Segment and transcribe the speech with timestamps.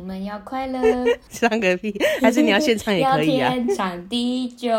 [0.00, 0.80] 你们要快乐，
[1.30, 1.94] 唱个屁！
[2.22, 3.50] 还是你要现唱也可以啊？
[3.50, 4.72] 要天长地久，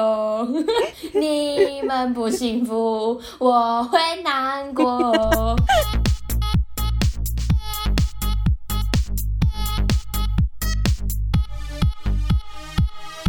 [1.14, 5.14] 你们不幸福，我会难过。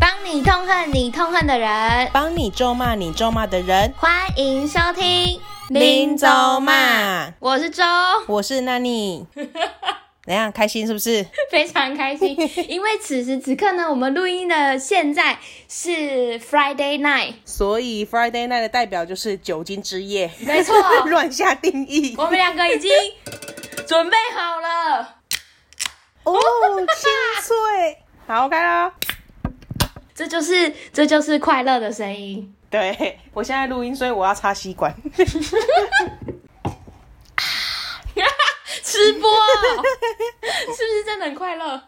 [0.00, 3.92] 帮你痛恨你痛恨的人，帮你咒骂你咒骂的人。
[3.98, 5.38] 欢迎收听
[5.68, 6.26] 林咒
[6.58, 7.84] 骂，我是周，
[8.28, 9.26] 我是 Nani。
[10.24, 10.52] 怎样？
[10.52, 11.26] 开心是不是？
[11.50, 12.36] 非常开心，
[12.68, 15.36] 因为此时此刻呢，我们录音的现在
[15.68, 20.30] 是 Friday night，所以 Friday night 的代表就是酒精之夜。
[20.40, 20.74] 没错，
[21.06, 22.14] 乱下定义。
[22.16, 22.90] 我们两个已经
[23.86, 25.16] 准备好了。
[26.22, 27.10] 哦，清
[27.42, 27.98] 脆，
[28.28, 28.92] 好开了。
[30.14, 32.54] 这就是这就是快乐的声音。
[32.70, 34.94] 对，我现在录音，所以我要插吸管。
[38.92, 39.30] 直播，
[40.42, 41.80] 是不是真的很快乐？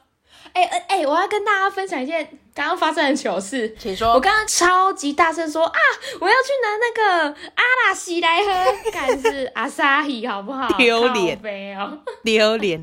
[0.55, 3.75] 哎哎哎，我要跟大家分享一件刚刚发生的糗事。
[3.79, 4.13] 请说。
[4.15, 5.79] 我刚刚超级大声说啊，
[6.21, 10.69] 我要去拿那个阿拉西来喝， 但是阿萨希好不好？
[10.79, 11.39] 丢脸，
[11.79, 12.81] 哦， 丢脸。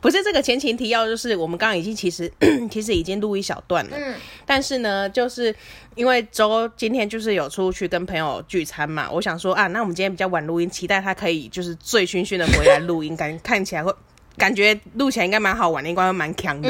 [0.00, 2.32] 不是这个前情提要，就是我们刚刚已经其实
[2.70, 5.54] 其实已经录一小段了，嗯，但是呢，就是
[5.94, 13.92] 因为周今天就是有出去跟朋友聚餐嘛，我想说啊，那我们今天比较晚录音，期待他可以就是醉醺醺的回来录音，感看起来会
[14.36, 16.68] 感觉录起来应该蛮好玩的，应该蛮强的，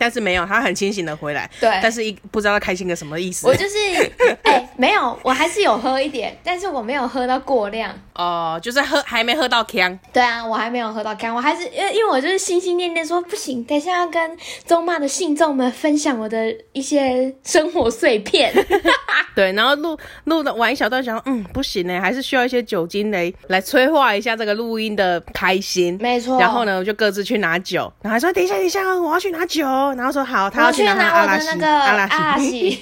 [0.00, 1.48] 但是没有，他很清醒的回来。
[1.60, 3.46] 对，但是一不知道他开心个什么意思。
[3.46, 3.76] 我就是，
[4.44, 7.90] 哎、欸，没有，我还是有喝一点，但是我没有喝到过量。
[8.14, 9.98] 哦、呃，就是喝还没喝到锵。
[10.12, 18.52] 对啊，我还没有喝到锵，我还是因为因为我就是心心念念说不行，等一下要跟中骂的信众们分享我的一些生活碎片。
[19.36, 25.96] 对，然后录录的玩一小段，想嗯不行呢，还是需要一些酒精来来催化一下这个录音的开心。
[26.00, 26.38] 没错。
[26.38, 29.66] 然后呢，我就各自去拿酒，然后还说等一下等一下，我要去拿酒。
[29.94, 31.48] 然后说好，他要去拿阿拉西。
[31.62, 32.78] 阿拉西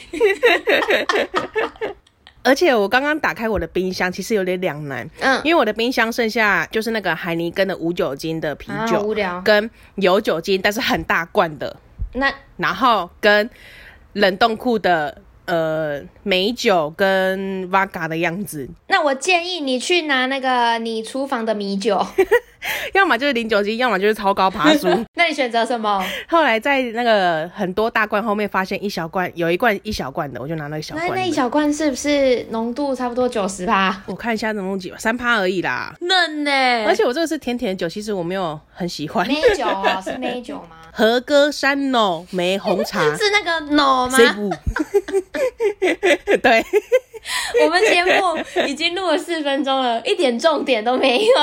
[2.45, 5.07] 而且我刚刚打开我的冰箱，其实有点两难。
[5.21, 11.77] 嗯，因为我的冰箱剩下就是那个海尼根的无酒精的啤酒，无聊，跟有酒精但是很大罐的。
[12.15, 13.51] 那然后跟
[14.15, 18.67] 冷冻库的呃美酒跟 Vodka 的样子。
[18.87, 22.07] 那我建议你去拿那个你厨房的米酒。
[22.95, 24.89] 要么就是零酒精，要么就是超高趴数。
[25.15, 26.05] 那你选择什么？
[26.29, 31.09] 后来在那个很多大罐后面发现一小罐，有一罐一小罐的，我就拿那个小罐。
[31.09, 34.03] 那那一小罐是不是浓度差不多九十趴？
[34.07, 35.95] 我看一下浓度几吧，三趴而已啦。
[36.01, 36.85] 嫩呢、欸？
[36.87, 39.27] 而且我这个是甜甜的酒，其实我没有很喜欢。
[39.27, 40.77] 梅酒啊， 是梅酒吗？
[40.93, 44.19] 和歌山 no 梅红茶是那个 no 吗？
[46.43, 46.65] 对。
[47.65, 51.35] 我们节目已经录了四分钟了， 一点重点都没有。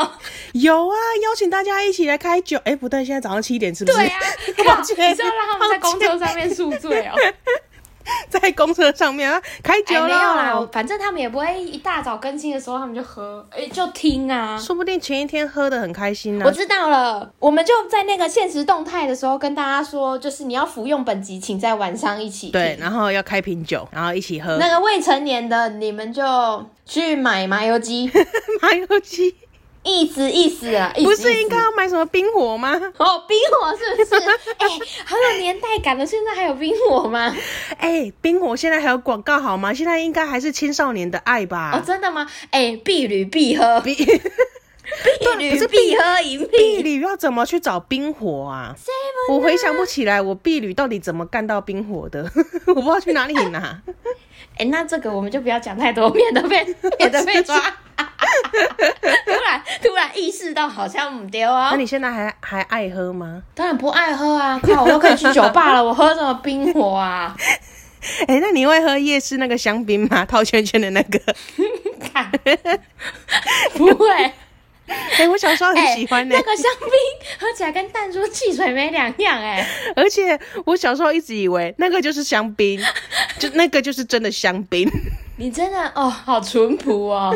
[0.54, 2.58] 有啊，邀请大家一起来开酒。
[2.60, 3.98] 哎、欸，不对，现在早上七点是不是？
[3.98, 4.20] 对啊，
[4.58, 7.14] 靠，你是要让他们在公车上面宿醉哦？
[8.30, 14.58] 在公车上面啊，开酒了、欸、没有啦，反正他们也不会一大早更新的时候他们就喝，哎、欸，就听啊。
[14.58, 16.48] 说不定前一天喝的很开心呢、啊。
[16.48, 22.50] 我知道了，我们就在那个限时动态的时候跟大家说，就是你要服用本集，请在晚上一起。
[22.50, 24.58] 对，然后要开瓶酒，然后一起喝。
[24.58, 28.12] 那个未成年的你们就去买麻油鸡，
[28.62, 29.36] 麻油鸡。
[29.86, 32.74] 意思意思啊，不是应该要买什么冰火吗？
[32.98, 34.24] 哦，冰火是不是？
[34.58, 37.34] 哎、欸，很有年代感的，现在还有冰火吗？
[37.78, 39.72] 哎、欸，冰火现在还有广告好吗？
[39.72, 41.72] 现在应该还是青少年的爱吧？
[41.78, 42.28] 哦，真的吗？
[42.50, 43.94] 哎、欸，碧旅必喝，碧
[45.38, 46.48] 旅是，必喝一瓶。
[46.50, 48.74] 碧旅要怎么去找冰火啊？
[48.74, 48.76] 啊
[49.30, 52.24] 我回想不起来，我碧旅到底怎么干到冰火的？
[52.68, 53.82] 我不知道去哪里拿。
[54.58, 56.66] 哎、欸，那这个我们就不要讲太多，免得被
[56.98, 57.62] 免得被抓。
[59.26, 61.70] 突然突然意识到好像唔丢啊！
[61.72, 63.42] 那你现在还还爱喝吗？
[63.54, 64.60] 当然不爱喝啊！
[64.62, 67.36] 靠，我都可以去酒吧了，我喝什么冰火啊？
[68.28, 70.24] 哎、欸，那你会喝夜市那个香槟吗？
[70.26, 71.20] 套圈圈的那个？
[73.76, 74.32] 不会。
[75.18, 76.42] 哎、欸，我小时候很喜欢呢、欸。
[76.42, 76.90] 那个香槟
[77.40, 79.94] 喝起来跟淡出汽水没两样哎、欸。
[79.96, 82.80] 而且我小时候一直以为 那个就是香槟，
[83.40, 84.88] 就那个就是真的香槟。
[85.38, 87.36] 你真的哦，好淳朴哦，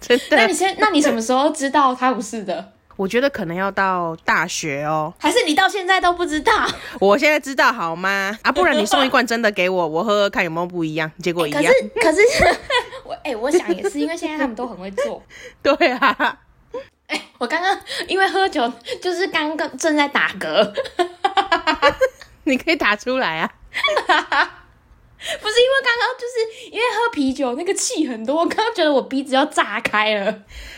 [0.00, 0.36] 真的。
[0.36, 2.72] 那你先，那你什么时候知道它不是的？
[2.96, 6.52] 我觉得可能要到大学哦，还是你到现在都不知道？
[7.00, 8.38] 我现在知道好吗？
[8.42, 11.62] 啊，不然你送一罐真的给我，我喝喝看有没有不一样，结果一样。
[11.62, 12.58] 欸、可是，可是
[13.10, 15.20] 我哎、欸，我想也是，因为现在他们都很会做。
[15.60, 16.38] 对啊，
[17.08, 17.76] 哎、欸，我刚刚
[18.06, 18.72] 因为喝酒，
[19.02, 20.72] 就是刚刚正在打嗝，
[22.44, 23.52] 你可以打出来啊。
[23.72, 30.30] 不是因为刚刚就是因为喝啤酒那个气很多，我刚刚觉得我鼻子要炸开了。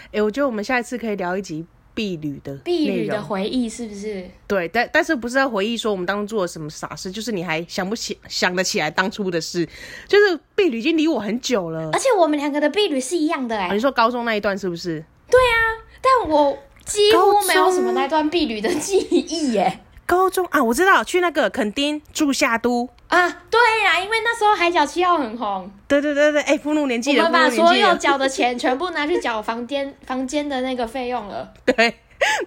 [0.06, 4.28] 哎、欸，我觉得我们下一次可以聊一集毕旅的婢女的回忆是不是？
[4.46, 9.68] 对，但但是不是在回忆说我们当初做了什么傻事，就是你还想不起想得起来当初的事，
[10.08, 13.74] 就是婢女已经离我很久了，而且我们两个的婢女是一样的哎、欸。
[13.74, 15.04] 你说高中那一段是不是？
[15.30, 15.56] 对啊，
[16.00, 19.80] 但我几乎没有什么那段婢女的记忆耶、欸。
[20.12, 25.72] 高中啊，我知道去那个垦丁住夏都啊，对呀、啊，因为那时候海角七号很红。
[25.88, 31.50] 对对对对，哎，步入年纪了，我们把所有缴的钱全部拿去缴房间 房间的那个费用了。
[31.64, 31.94] 对，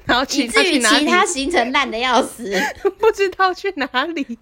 [0.06, 2.54] 然后以至于其他行程烂的要死，
[3.00, 4.38] 不知道去哪里。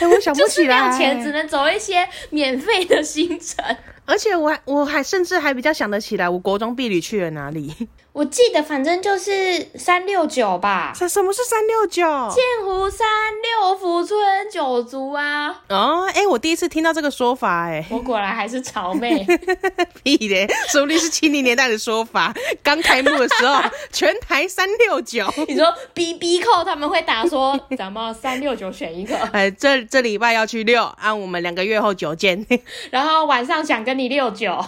[0.00, 3.64] 哎，我想不起来，就是没有钱，只能走一些免费的行程。
[4.04, 7.72] 而且我还我还甚至还比较想得起来，我国中毕旅去了哪里？
[8.16, 10.90] 我记得反正就是三六九吧。
[10.96, 12.02] 什什么是三六九？
[12.30, 13.06] 剑湖山
[13.42, 14.18] 六福村
[14.50, 15.50] 九族啊。
[15.68, 19.22] 哦，哎、欸，我第一次听到这个说法、欸，哎，我果然还是潮妹。
[20.02, 22.32] 屁嘞，说不定是七零年代的说法。
[22.62, 23.60] 刚开幕的时候，
[23.92, 25.30] 全台三六九。
[25.46, 29.14] 你说 B B 扣他们会打说，咱们三六九选一个。
[29.26, 32.46] 哎、欸，这这礼拜要去六，按、啊、我们两个月后九见。
[32.90, 34.64] 然后晚上想跟你六九。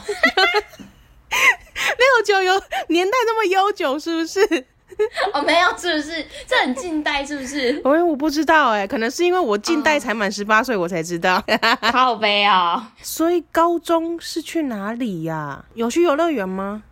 [1.96, 2.52] 六九有
[2.88, 4.40] 年代那么悠久是不是？
[5.32, 6.26] 哦，没有，是不是？
[6.46, 7.80] 这很近代是不是？
[7.84, 11.40] 我我不知道哎，可能是因为我近代才满十八岁，我才知道。
[11.92, 12.92] 好悲啊！
[13.00, 15.64] 所以高中是去哪里呀、啊？
[15.74, 16.82] 有去游乐园吗？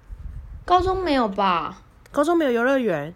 [0.65, 1.79] 高中没有吧？
[2.13, 3.13] 高中没有游乐园。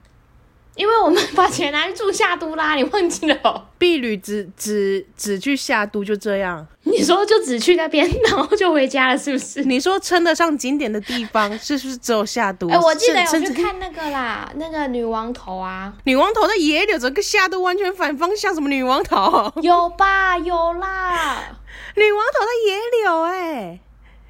[0.81, 3.67] 因为我们把钱拿去住夏都啦，你忘记了？
[3.77, 6.67] 毕旅只只只去夏都就这样？
[6.85, 9.63] 你说就只去那边，然后就回家了，是不是？
[9.65, 12.67] 你说称得上景点的地方， 是不是只有夏都？
[12.71, 19.53] 哎、欸，我记得我去看那个啦，那个女王头啊，女王头在野柳，整个夏都完全反方向，什么女王头？
[19.61, 21.43] 有吧，有啦，
[21.95, 23.81] 女王头在野柳、欸，哎，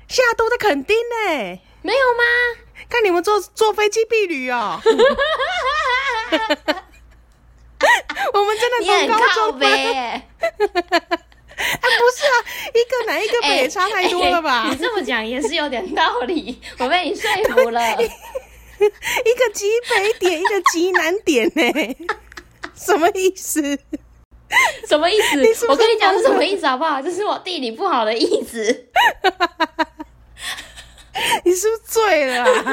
[0.08, 0.96] 夏都在垦丁、
[1.29, 2.25] 欸，哎，没有吗？
[2.88, 4.81] 看你们坐坐飞机避旅哦。
[8.32, 9.67] 我们真的从高中飞？
[9.67, 12.35] 哎，不是啊，
[12.75, 14.67] 一个南一个北也差太多了吧？
[14.69, 17.81] 你这么讲也是有点道理，我被你说服了。
[18.03, 21.97] 一个极北点，一个极南点，呢？
[22.75, 23.79] 什么意思？
[24.88, 25.21] 什么意
[25.55, 25.67] 思？
[25.69, 27.00] 我跟你讲是什么意思好不好？
[27.03, 28.88] 这是我地理不好的意思。
[31.44, 32.72] 你是不是醉了、啊？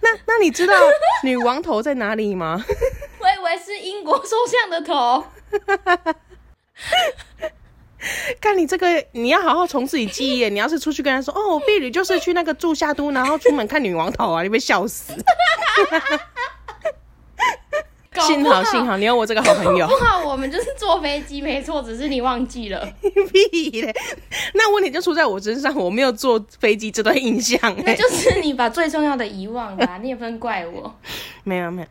[0.00, 0.74] 那那你知道
[1.22, 2.64] 女王头在哪里吗？
[3.20, 5.24] 我以为是英国首相的头。
[8.40, 10.48] 看你这个，你要好好从自己记忆。
[10.48, 15.12] 你要是出去跟他说，哦，婢女就是去那个住夏都，然后出门看女王头啊，你被笑死。
[18.20, 19.86] 幸好幸好你有我这个好朋友。
[19.86, 22.88] 不好，我们就是坐飞机没错，只是你忘记了。
[23.32, 23.94] 屁嘞！
[24.54, 27.58] 那问题就出在我身上，我没有坐飞机这段印象。
[27.84, 30.92] 那就是你把最重要的遗忘啦，你也不能怪我。
[31.44, 31.88] 没 有没有。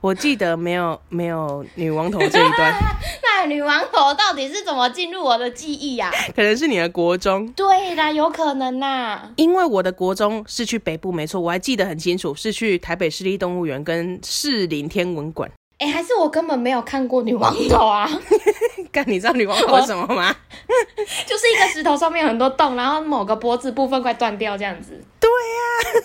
[0.00, 2.72] 我记得没有没有女王头这一段，
[3.22, 6.14] 那女王头到底是怎么进入我的记忆呀、啊？
[6.36, 9.30] 可能是你的国中，对啦，有可能呐。
[9.36, 15.50] 因为我的国中是去北部，没错，我还记得很清楚，是去台北市立动物园跟士林天文馆。
[15.78, 18.08] 哎、欸，还是我根本没有看过女王头啊？
[18.92, 20.34] 干，你知道女王头是什么吗？
[21.26, 25.00] 就是一个石头上面有很多洞，然后某个脖子部分快断掉这样子。
[25.18, 26.04] 对呀、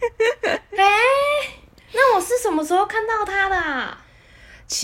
[0.00, 0.60] 啊。
[0.76, 0.90] 哎、欸。
[1.96, 3.96] 那我是什么时候看到他的啊？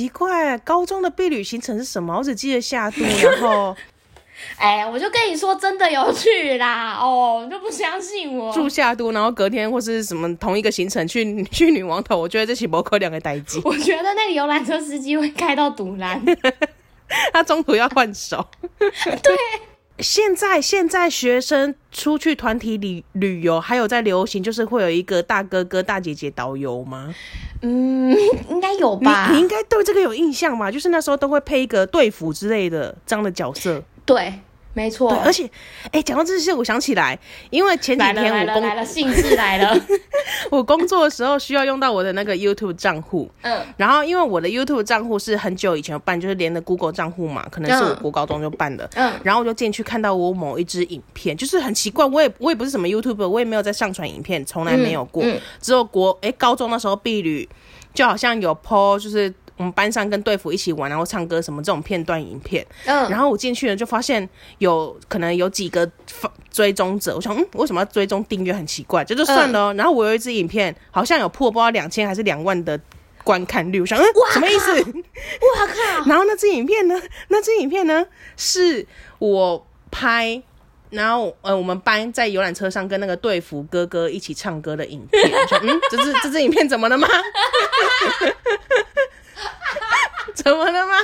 [0.00, 2.16] 奇怪，高中的避旅行程是什么？
[2.16, 3.76] 我只记得夏都， 然后，
[4.56, 6.94] 哎，我就跟你说，真的有趣啦！
[6.98, 8.50] 哦，你就不相信我？
[8.50, 13.60] 住夏都，然后隔天或是什么同一个行程去 去女王头，我觉得这是不可两个代机。
[13.66, 16.24] 我觉得那个游览车司机会开到堵拦，
[17.34, 18.46] 他中途要换手。
[18.78, 19.36] 对。
[20.00, 27.14] 现在现在学生出去团体旅旅游，还有在流行，就是会有一个大哥哥大姐姐导游吗？
[27.62, 28.16] 嗯，
[28.48, 29.28] 应该有吧。
[29.30, 30.70] 你，你应该对这个有印象吧？
[30.70, 33.82] 就是那时候都会配一个队服之类的这样的角色。
[34.04, 34.32] 对。
[34.72, 35.44] 没错，而且，
[35.86, 37.18] 哎、欸，讲到这些，我想起来，
[37.50, 39.76] 因为前几天我工来了，兴致来了，
[40.48, 55.34] 我工作的时候需要用到我的那个 YouTube 账户，嗯，然后因为我的 YouTube 账户是很久以前办，就是连的 Google 账户嘛，可能是我国高中就办的，嗯，然后我就进去看到我某一支影片，就是很奇怪，我也我也不是什么 YouTuber，我也没有在上传影片，从来没有过，嗯。
[55.34, 57.48] 嗯、只有国哎、欸、高中那时候毕旅，
[57.92, 59.34] 就好像有 po 就是。
[59.60, 64.26] 我们班上跟队服一起玩，然后唱歌什么这种片段影片，嗯，然后我进去了就发现
[64.56, 65.86] 有可能有几个
[66.50, 69.74] 追踪者，我想嗯，为什么要追踪订阅很奇怪，这就算了。
[69.74, 72.80] 嗯、然后我有一支影片好像有破不知道两千还是两万的
[73.22, 74.72] 观看率，我想嗯，什么意思？
[74.80, 76.04] 哇靠！
[76.08, 76.98] 然后那支影片呢？
[77.28, 78.06] 那支影片呢？
[78.38, 78.86] 是
[79.18, 80.42] 我拍
[80.88, 85.30] 然后呃，我们班在游览车上跟那个队服哥哥一起唱歌的影片。
[85.46, 87.06] 说嗯，这支这支影片怎么了吗？
[90.34, 90.94] 怎么了吗？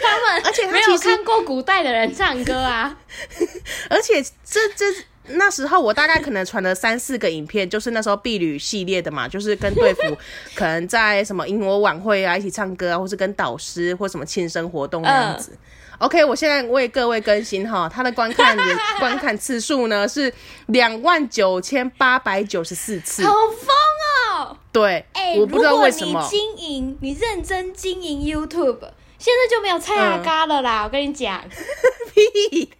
[0.00, 2.96] 他们而且他没有看过古代的人唱歌啊。
[3.88, 4.84] 而且这这
[5.28, 10.16] 那时候我大概可能传了三四个影片，就是那时候婢女系列的嘛，就是跟队服
[10.54, 15.52] 可能在什么英国晚会啊一起唱歌啊，或是跟导师或什么庆生活动那样子。
[15.52, 15.58] 呃
[15.98, 20.32] OK，我现在为各位更新哈，他的观看也 观看次数呢是
[20.66, 23.68] 两万九千八百九十四次，好疯
[24.38, 24.56] 哦！
[24.78, 26.22] 对，哎、欸，我不知道为什么。
[26.22, 28.80] 你经营，你认真经营 YouTube，
[29.18, 30.82] 现在就没有蔡阿嘎了啦！
[30.82, 31.42] 嗯、我跟你讲，
[32.14, 32.70] 屁！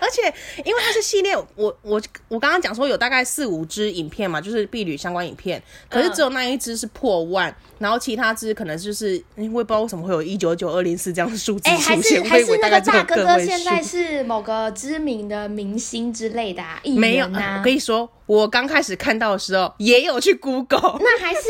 [0.00, 0.22] 而且
[0.64, 7.50] 因为它是系列，我我我刚刚讲说有大概四五支影片嘛，就是碧旅相关影片，可是只有那一支是破万。
[7.50, 11.78] 嗯然后其他支可能就是，因为不知道为什么会有一九九二零四这样的数字出现。
[11.78, 16.80] 还是还是那个大哥哥现在是某个知名的明星之类的啊？
[16.96, 21.40] 没有啊，我跟你说，我刚开始看到的时候也有去 Google， 那还是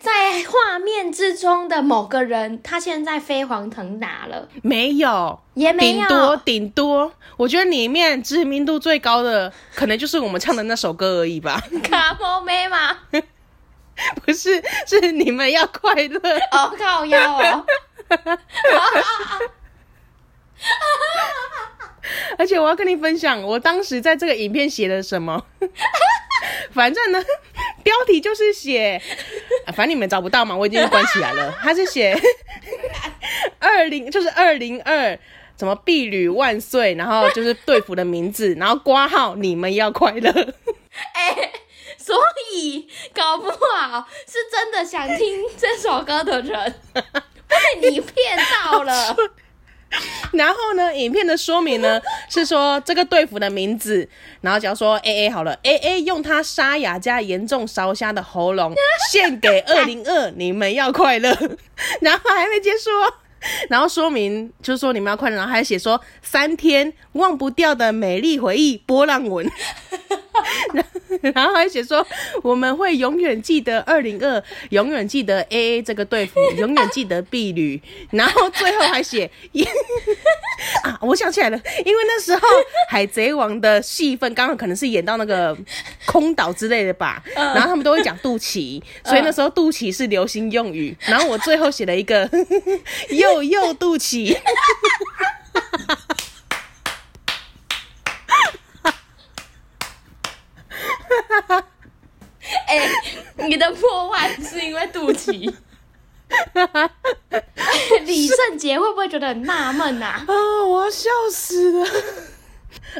[0.00, 0.10] 在
[0.44, 4.48] 画面之中的某个人，他现在飞黄腾达了？
[4.62, 11.62] 没有，也没有，顶多顶多，我觉得里面知名度最高的可能就是我们唱的那首歌而已吧。
[11.82, 12.98] 卡莫妹吗？
[14.24, 16.20] 不是，是你们要快乐
[16.52, 17.66] 哦，靠腰哦。
[22.38, 25.44] 而且我要跟你分享，我当时在这个影片写了什么。
[26.72, 27.22] 反正呢，
[27.82, 29.00] 标题就是写，
[29.68, 31.54] 反正你们找不到嘛，我已经关起来了。
[31.62, 32.18] 他是写
[33.58, 35.18] 二零，就是二零二，
[35.58, 40.30] 什么毕旅万岁，然后就是队服的名字，然后挂号你们要快乐。
[40.32, 41.52] 欸
[42.02, 42.16] 所
[42.52, 46.74] 以搞不好是真的想听这首歌的人
[47.46, 49.14] 被你骗到了。
[50.32, 54.08] 然后呢，影片的说明呢是说这个队服的名字，
[54.40, 58.72] 然后假如说 A A 好了，A A 用他沙哑加严重烧瞎的喉咙
[59.10, 61.36] 献给二零二，你们要快乐。
[62.00, 63.12] 然后还没结束哦，
[63.68, 69.50] 然后说明就是说你们要快乐，然后还写说三天忘不掉的美丽回忆波浪纹。
[71.34, 72.06] 然后还写说，
[72.42, 77.80] 我们会永远记得二零二，永远记得 A A 这个队服，永远记得 B 旅。
[78.10, 79.30] 然后最后还写
[80.84, 82.40] 啊，我想起来了，因为那时候
[82.88, 85.56] 海贼王的戏份刚好可能是演到那个
[86.06, 90.96] 空岛之类的吧，然后他们都会讲肚脐，所以那时候肚脐是流行用语。
[91.00, 92.28] 然后我最后写了一个
[93.10, 94.36] 又又肚脐。
[102.66, 105.52] 哎、欸，你的破万是因为肚脐？
[108.04, 110.06] 李圣杰会不会觉得很纳闷呐？
[110.26, 110.26] 啊，
[110.66, 111.86] 我要笑死了！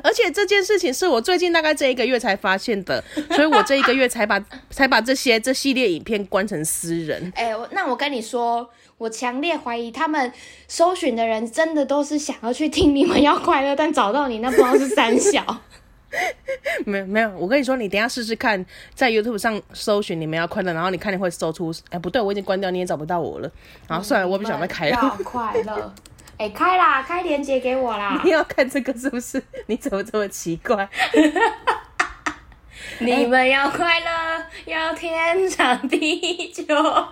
[0.03, 4.39] 而且这件事情是我最近大概这一个月才发现的， 所以我这一个月才把
[4.71, 7.33] 才把这些这系列影片关成私人。
[7.35, 8.69] 哎、欸，那我跟你说，
[8.99, 10.33] 我强烈怀疑他们
[10.69, 15.63] 搜寻的人真的都是想要去听你们要快乐，但找到你那不知道是三小。
[16.85, 18.65] 没有没有，我跟你说，你等一下试试看，
[18.95, 23.51] 在 YouTube 上搜寻“你们要快乐”，然后你看你会搜出，哎，不对，我已经关掉，你也找不到我了。
[23.87, 24.97] 然后算了，我不想再开了。
[24.97, 25.95] 要快乐，
[26.37, 28.21] 哎，开啦，开链接给我啦。
[28.25, 29.43] 你要看这个是不是？
[29.67, 30.89] 你怎么这么奇怪？
[32.99, 34.07] 你们要快乐，
[34.67, 36.65] 要天长地久。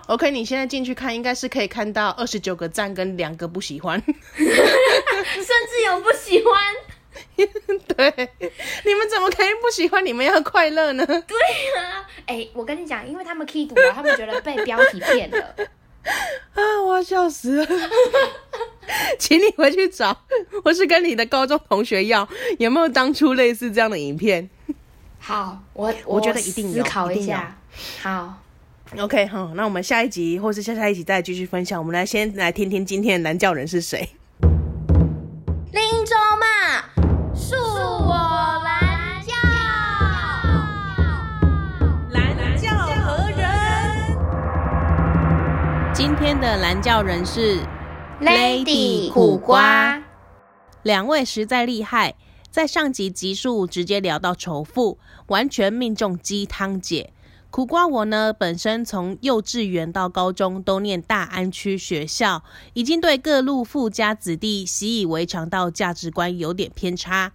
[0.06, 4.02] OK，你现在进去看，应该是可以看到二十九个赞跟两个不喜欢，
[4.36, 6.54] 甚至有不喜欢。
[7.96, 8.30] 对，
[8.84, 10.04] 你们怎么可以不喜欢？
[10.04, 11.06] 你们要快乐呢？
[11.06, 11.14] 对
[11.78, 15.54] 啊，哎、欸，我跟你讲，因为他们 key 读了，他们觉得被标题骗了。
[16.54, 17.66] 啊，我要笑死了！
[19.18, 20.24] 请你回去找，
[20.64, 22.26] 我是跟你的高中同学要，
[22.58, 24.48] 有没有当初类似这样的影片？
[25.18, 27.56] 好，我我，觉得一定有，思考一下。
[28.00, 28.34] 好
[28.98, 31.78] ，OK，好，那我们下一集或是下下一集再继续分享。
[31.78, 34.08] 我们来先来听听今天的男教人是谁。
[35.72, 36.97] 林州嘛。
[45.98, 47.58] 今天的蓝教人是
[48.20, 50.00] Lady 苦瓜，
[50.84, 52.14] 两位实在厉害，
[52.52, 57.12] 在上集集数直接聊到仇富，完全命中鸡汤姐。
[57.50, 67.32] 苦瓜我呢，本身从幼稚园到高中都念大安区学校，已经对各路富家子弟习以为常到价值观有点偏差。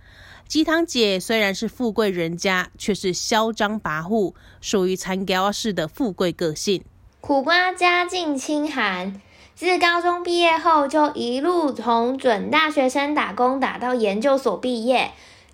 [0.48, 6.86] 鸡汤姐虽然是富贵人家，却是嚣张跋扈，属于残胶式的富贵个性。
[7.26, 9.22] 苦瓜家境清寒，
[9.56, 15.12] 自高中毕业后就一路从准大学生打工打到研究所毕业。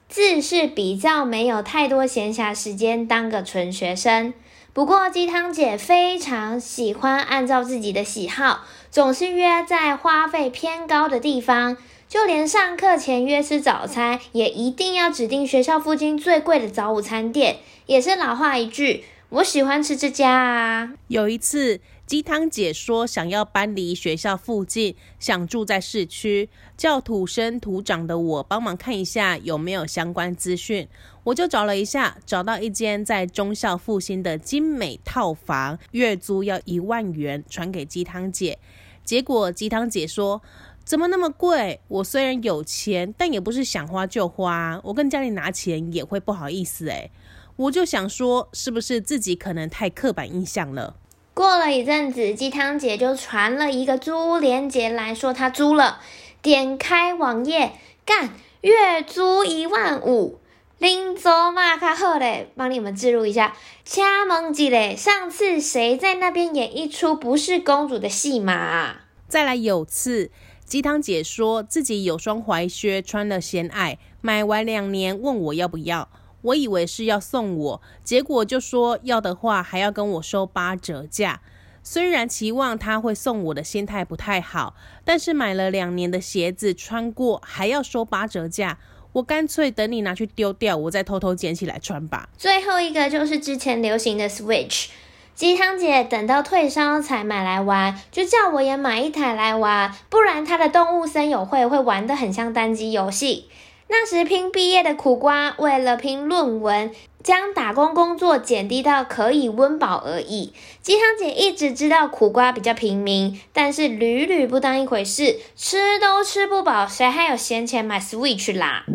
[0.07, 4.33] 自是比较没有太多闲暇时间当个纯学生。
[4.73, 17.57] 不过鸡汤姐非常喜欢按照自己的喜好，总是约在花费偏高的地方，就连上课前约吃早餐，也一定要指定学校附近最贵的早午餐店。
[17.85, 20.93] 也是老话一句，我喜欢吃这家啊。
[21.07, 21.79] 有一次。
[22.09, 30.87] 鸡汤姐说想要搬离学校附近，想住在市区，叫土生土长的我帮忙看一下有没有相关资讯。
[31.23, 38.57] 我就找了一下，找到一间在中校复兴的精美套房，月租要一万元，传给鸡汤姐。
[39.05, 40.41] 结果鸡汤姐说
[40.83, 41.79] ：“怎么那么贵？
[41.89, 47.11] 我虽然有钱，但也不是想花就花，我跟家里拿钱也会不好意思。”诶，
[47.59, 50.95] 我就想说，是不是自己可能太刻板印象了？
[51.33, 55.99] 过了一阵子，鸡汤姐就传了一个租链接来说她租了，
[56.41, 57.73] 点开网页，
[58.05, 60.39] 干，月租一万五，
[60.77, 69.01] 林州嘛卡赫嘞，帮你们记录一下，掐蒙吉嘞，上次谁在那边演一出不是公主的戏码啊？
[69.27, 70.31] 再来有次，
[70.63, 76.07] 鸡汤姐说自己有双踝靴穿了嫌矮，买完两年问我要不要。
[76.41, 81.41] 我以为是要送我，结果就说要的话还要跟我收八折价。
[81.81, 88.77] 虽然期望他会送我的心态不太好，但是买了两年的鞋子穿过还要收八折价，
[89.13, 92.29] 我干脆等你拿去丢掉，我再偷偷捡起来穿吧。
[92.37, 94.87] 最后一个就是之前流行的 Switch，
[95.33, 103.49] 鸡汤姐等到退烧才买来玩，就叫我也买一台来玩，不然他的动物森友会会玩得很像单机游戏。
[103.91, 106.91] 那时拼毕业的苦瓜，为了拼论文，
[107.23, 110.53] 将打工工作减低到可以温饱而已。
[110.83, 118.85] 鸡汤姐一直知道苦瓜比较平民，但是屡屡不当一回事，吃都吃不饱，谁还有闲钱买 Switch 啦？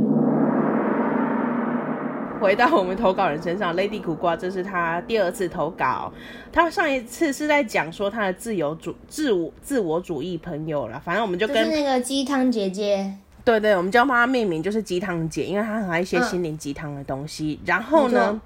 [2.40, 6.12] 回到我们投稿人身上，Lady 苦瓜，这是他第二次投稿。
[6.52, 13.14] 他上一次是在讲说他的自由主、自我、自我主义朋友了，反正我们就跟就那个鸡汤姐姐。
[13.44, 17.58] 对对，我们就要帮他命名，就是鸡汤姐，因为她很爱一些心灵鸡汤的东西。
[17.60, 18.40] 嗯、然后呢，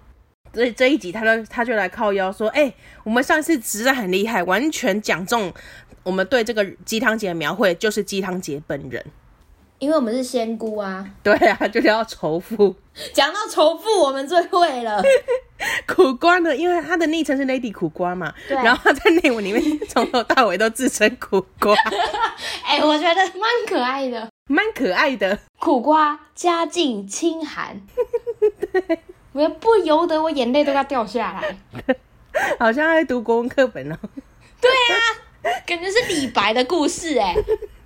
[0.53, 5.53] 这这一集她就她就来靠腰说：“哎、欸，我们上次实在很厉害，完全讲中
[6.03, 9.05] 我们对这个鸡汤姐的描绘，就是鸡汤姐本人。
[9.79, 11.09] 因为我们是仙姑啊。
[11.23, 12.75] 对啊，就是要仇富。
[13.13, 15.01] 讲到仇富，我们最会了。
[15.87, 18.57] 苦瓜呢，因为他的昵称是 Lady 苦瓜嘛，对。
[18.57, 21.73] 然后他在内文里面从头到尾都自称苦瓜。
[22.65, 24.29] 哎、欸，我觉得蛮可爱的。
[24.49, 27.79] 蛮可爱的苦瓜，家境清寒，
[28.73, 29.01] 对，
[29.33, 31.57] 我不由得我眼泪都要掉下来，
[32.59, 33.97] 好像在读国文课本哦。
[34.59, 37.37] 对啊，感觉是李白的故事哎。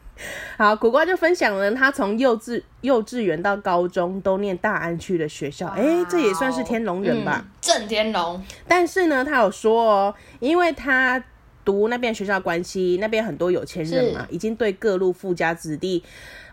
[0.56, 7.44] 好，苦瓜就分享了他从幼稚幼稚园到高中都念大安区的学校，哎、欸，这也算是天龙人吧？
[7.60, 8.40] 郑、嗯、天龙。
[8.68, 11.20] 但是呢，他有说哦，因为他。
[11.64, 16.02] 读那边学校关系，那边很多有钱人嘛，已经对各路富家子弟，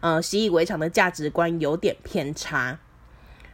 [0.02, 2.80] 呃，习以为常的价值观有点偏差。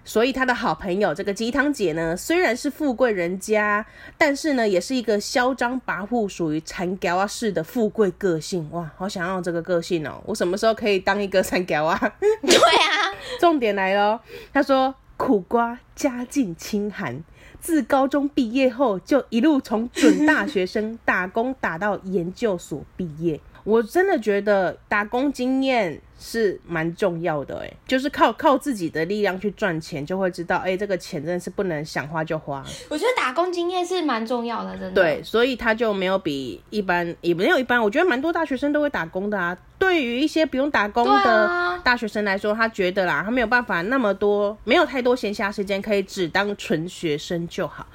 [0.07, 3.83] 所以他的好朋友这个鸡汤姐呢，虽然是富贵人家，
[4.19, 8.69] 但是呢，也是一个嚣张跋扈、属于残胶啊式的富贵个性。
[8.69, 10.21] 哇，好想要这个个性哦！
[10.27, 11.97] 我什么时候可以当一个残胶啊？
[12.45, 14.19] 对啊，重点来喽，
[14.53, 17.23] 他说苦瓜家境清寒。
[17.59, 23.39] 自高中毕业后，就一路从准大学生打工打到研究所毕业。
[23.65, 32.63] 我真的觉得打工经验是蛮重要的，哎，就是靠靠自己的力量去赚钱，就会知道，哎，这个钱真的是不能想花就花。
[32.89, 34.91] 我觉得打工经验是蛮重要的，真的。
[34.91, 37.81] 对，所以他就没有比一般，也没有一般。
[37.81, 39.57] 我觉得蛮多大学生都会打工的啊。
[39.77, 47.85] 对于一些不用打工的大学生来说，他觉得啦，他没有办法那么多，没有太多闲暇时间可以只当纯学生就好。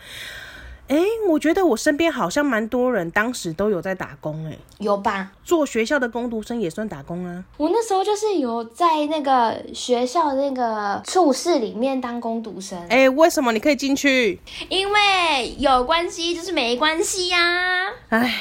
[0.90, 0.98] 哎，
[1.28, 5.30] 我觉得我身边好像蛮多人当时都有在打工，哎，有吧？
[5.44, 7.44] 做学校的工读生也算打工啊。
[7.58, 12.76] 我那时候就是有在那个学校那个处室里面当工读生。
[12.88, 14.40] 哎，为什么你可以进去？
[14.68, 17.92] 因为有关系就是没关系呀、啊。
[18.08, 18.34] 哎。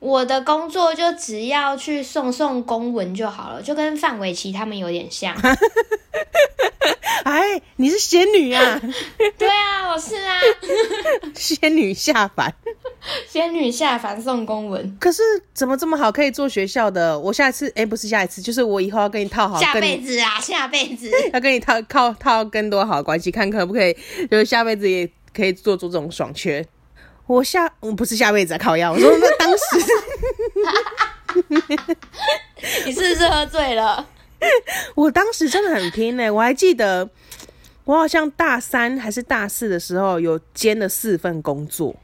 [0.00, 5.34] 我的工作就只要去送送公文就好了，就跟范玮琪他们有点像。
[7.34, 8.80] 哎，你是仙女啊？
[9.36, 10.38] 对啊，我是啊。
[11.34, 12.54] 仙女下凡，
[13.28, 14.96] 仙女下凡送公文。
[15.00, 15.20] 可是
[15.52, 17.18] 怎么这么好，可以做学校的？
[17.18, 23.92] 我下一次，哎、欸，不是下一次，就是我以后要跟你套好，下辈子啊，下辈子 要跟你套靠套更多好的关系，看可不可以，
[24.30, 26.64] 就是下辈子也可以做做这种爽缺。
[27.26, 28.92] 我下我不是下辈子啊，靠腰。
[28.92, 29.64] 我说那当时，
[32.86, 34.06] 你是不是喝醉了？
[34.94, 36.32] 我当时真的很拼呢。
[36.32, 37.08] 我还记得
[37.84, 41.94] 我好像大三还是大四的时候有兼了四份工作。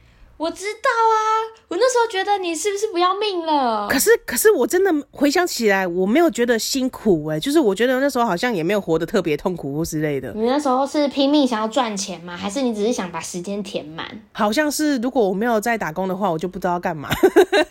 [0.41, 1.21] 我知道啊，
[1.67, 3.87] 我那时候觉得你是不是不要命了？
[3.87, 10.33] 可是，可是我真的回想起来，我没有觉得辛苦哎、欸，就是我觉得那时候好像也没有活得特别痛苦或之类的。
[10.33, 12.35] 你那时候是拼命想要赚钱吗？
[12.35, 14.07] 还是你只是想把时间填满？
[14.31, 17.07] 好像是，如果我没有在打工的话，我就不知道干嘛，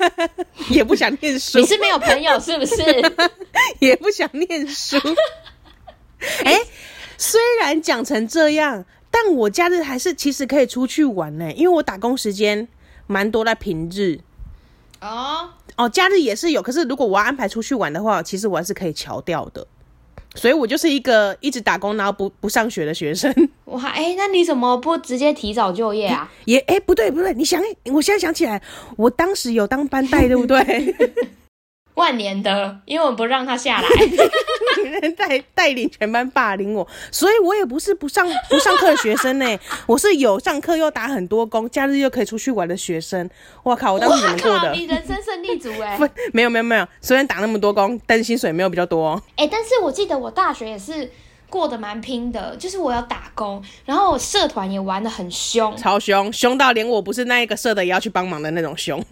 [0.71, 1.59] 也不想念书。
[1.59, 2.77] 你是没有朋友是不是？
[3.81, 4.97] 也不想念书。
[6.45, 6.61] 哎、欸，
[7.19, 8.85] 虽然讲成这样。
[9.11, 12.69] 但我假日还是其实可以出去玩呢，因为我打工时间
[13.07, 14.21] 蛮多在平日。
[15.01, 19.67] 哦哦，假日也是有，可是如果我要安排出去玩的话，其实我还是可以调掉的。
[20.37, 23.35] 所以我就是一个一直打工然后不不上学的学生。
[23.67, 26.31] 哇，哎、欸，那你怎么不直接提早就业啊？
[26.45, 28.63] 也哎、欸，不对不对，你想，我现在想起来，
[28.97, 30.95] 我当时有当班带，对不对？
[31.95, 33.89] 万年的，因为我不让他下来，
[35.17, 43.29] 带 带领全班霸凌我，所以我也不是不上不上课的学生呢，我是有上课又打很多工，假日又可以出去玩的学生。
[43.63, 44.73] 我靠，我当时怎么过的？
[44.73, 45.99] 你人生胜利组 哎！
[46.33, 49.21] 没有没有没有，虽然打那么多工，但是薪水没有比较多。
[49.37, 51.11] 哎、欸，但是我记得我大学也是。
[51.51, 59.05] 过得蛮拼的，就是我要打工，然后我社团也玩的很凶，超凶，凶到连我不是那一个社的也要去帮忙的那种凶，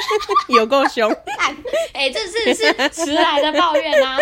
[0.54, 1.10] 有够凶。
[1.94, 4.18] 哎、欸，这是不是迟来的抱怨啊？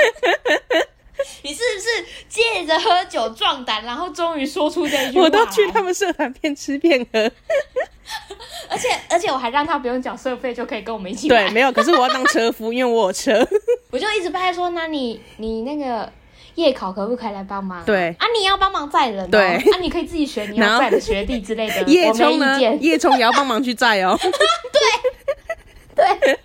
[1.42, 1.88] 你是不是
[2.28, 5.22] 借着喝酒壮胆，然后终于说出这句话？
[5.24, 7.18] 我都去他们社团边吃边喝，
[8.68, 11.46] 而且而且我还让他不用缴社费就可以跟我们一起玩。
[11.46, 13.46] 对，没有，可是我要当车夫，因为我有车。
[13.90, 16.12] 我就一直拍说，那你你那个。
[16.54, 17.84] 夜考可不可以来帮忙？
[17.84, 19.28] 对啊，你要帮忙载人、喔。
[19.28, 21.82] 对啊，你可以自己选你要载的学弟之类的。
[21.88, 22.56] 叶冲呢？
[22.80, 24.30] 叶冲也要帮忙去载哦、喔。
[25.96, 26.38] 对对，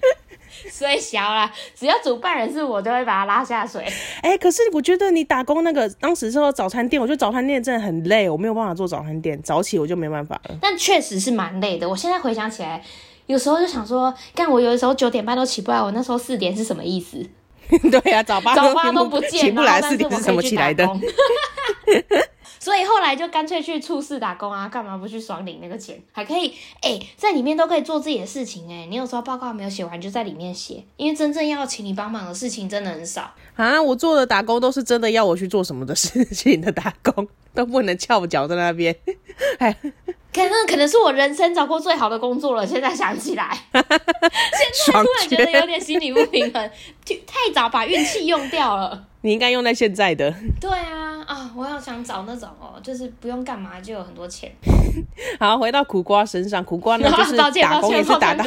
[0.80, 3.84] 所以小啦，只要主办人是我，就会把他拉下水。
[4.24, 10.58] 哎、欸，可是我觉得你打工那个当时说早餐店，我觉得早餐店真的很累，我没有办法做早餐店，早起我就没办法了。
[10.62, 11.90] 但确实是蛮累的。
[11.90, 12.82] 我现在回想起来，
[13.26, 17.18] 有时候就想说，干我有的时候九点半都起不来，我那时候四点是什么意思？
[17.92, 20.88] 对呀、啊，早八早八都不见，起不来，四点是怎么起来的？
[22.60, 26.00] 所以后来就干脆去处事打工啊，干嘛不去爽领那个钱？
[26.12, 33.82] 还可以哎、在里面都可以做自己的事情哎、你有时候报告没有写完，就在里面写，因为真正要请你帮忙的事情真的很少啊。
[33.82, 38.96] 我做的打工都是真的要我去做什么的事情的打工，都不能翘脚在那边。
[40.40, 42.66] 可能可能是我人生找过最好的工作了。
[42.66, 46.72] 现在想起来， 现在突然觉得有点心理不平衡，
[47.28, 49.06] 太早把运气用掉了。
[49.22, 50.34] 你应该用在现在的。
[50.62, 54.50] 对啊，啊，我要想找那种哦，就是不用干嘛就有很多钱。
[55.38, 58.46] 好，回到苦瓜身上，苦瓜呢就是打工也是打到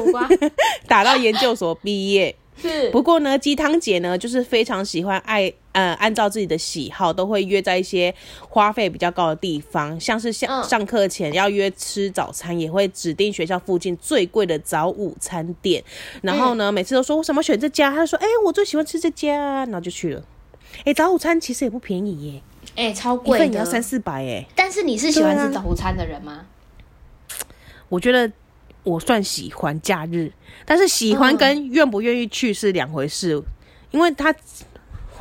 [0.87, 2.35] 打到研究所毕业。
[2.57, 8.15] 是，不过呢，鸡汤姐呢，就是非常喜欢爱，呃，按照自己的喜好，都会约在一些
[8.49, 15.83] 花费比较高的地方，像是像上课前要约吃早餐，也会指定学校附近最贵的早午餐店。
[16.21, 20.23] 然后呢，每次都说为什么选这家，他就说，哎、欸，我最喜欢吃这家，然后就去了。
[20.79, 22.43] 哎、欸，早午餐其实也不便宜耶，
[22.77, 24.47] 哎、欸，超贵，一份也要三四百哎。
[24.55, 26.47] 但是你是喜欢吃早午餐的人吗？
[27.89, 28.31] 我觉得。
[28.85, 30.33] 我算喜欢假日，
[30.67, 33.45] 但是喜欢跟愿不愿意去是两回事，嗯、
[33.93, 34.35] 因为它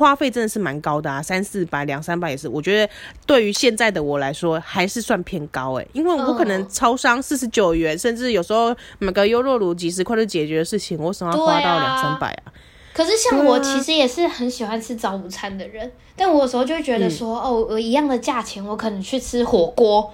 [0.02, 2.48] 花费真的是蛮高的啊，三四百、两三百也是。
[2.48, 2.92] 我觉得
[3.24, 12.52] 对于现在的我来说，还是算偏高哎、欸，因为我可能超商四十九元，甚至有时候买个优酪乳几十块就解决的事情，我为什么要花到两三百啊？
[12.92, 20.12] 可是像我其实也是很喜欢吃早午餐的人，但我有时候就会觉得说，嗯、哦，我一样的价钱，我可能去吃火锅。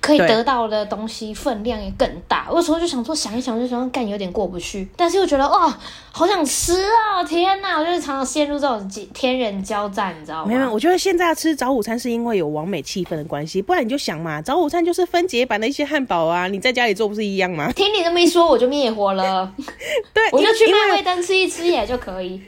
[0.00, 5.74] 可以得到的东西分量也更大，我有时候就想说，想一想就想干，有点过不去，但是又觉得哇、哦，
[6.16, 7.24] 好想吃啊、哦！
[7.24, 10.46] 天哪，我就是常常陷入这种天人交战，你知道吗？
[10.46, 17.68] 没有，我觉得现在要吃早午餐是因为有完美气氛的关系，不然你就想嘛，早午餐就是分解版的一些汉堡啊，你在家里做不是一样吗？
[17.74, 19.52] 听你这么一说，我就灭火了。
[20.14, 22.40] 对，我就去麦味登吃一吃也就可以。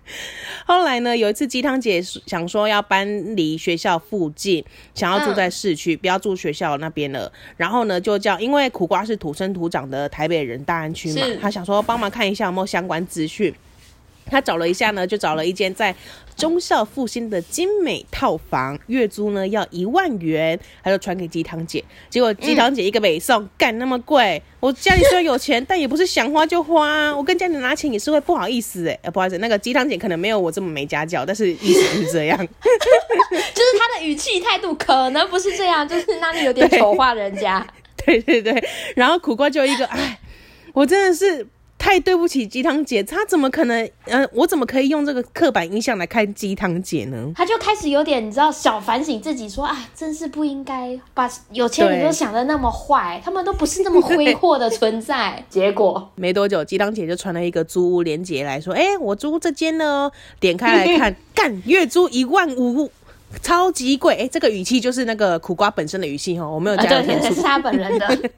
[0.64, 7.32] 后来呢，有一次鸡汤姐想说要搬离学校附近，想要住在市区，嗯、不要住学校那边了。
[7.56, 13.52] 然后呢，就叫因为苦瓜是土生土长的台北人，大安区嘛，他想说帮忙看一下有没有相关资讯。
[14.30, 15.94] 他找了一下呢，就找了一间在
[16.36, 21.82] 忠孝复兴的精美套房，月租呢要一万元，他就传给鸡汤姐。
[22.10, 37.66] 结果鸡汤姐一个北送，干、嗯、那么贵，我家里虽然有钱，但也不是想花就花，我跟家里拿钱也是会不好意思哎、欸，不好意思，那个鸡汤姐可能没有我这么没家教，但是意思是这样，就是他的语气态度可能不是这样，就是那里有点丑化人家，
[38.04, 40.18] 对，对对对，然后苦瓜就一个，哎，
[40.74, 41.46] 我真的是。
[41.86, 43.88] 太对不起鸡汤姐，她怎么可能？
[44.06, 47.30] 呃，我怎么可以用这个刻板印象来看鸡汤姐呢？
[47.36, 55.40] 她就开始有点，你知道，小反省自己说，说啊，真是不应该把有钱人都想的那么坏，他们都不是那么挥霍的存在。
[55.48, 62.90] 结果没多久，鸡汤姐就传了一个租屋链接来说，哎、欸，我租这间呢，点开来看， 干月租一万五。
[63.42, 67.06] 超级贵哎、欸，这个语气就是那个苦瓜本身的语气哈，我没有加添醋。
[67.06, 68.30] 对对对，是他本人的。